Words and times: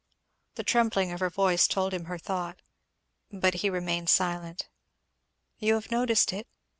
The 0.55 0.63
trembling 0.63 1.11
of 1.11 1.19
her 1.19 1.29
voice 1.29 1.67
told 1.67 1.93
him 1.93 2.05
her 2.05 2.17
thought. 2.17 2.63
But 3.31 3.53
he 3.61 3.69
remained 3.69 4.09
silent. 4.09 4.67
"You 5.59 5.75
have 5.75 5.91
noticed 5.91 6.33
it?" 6.33 6.47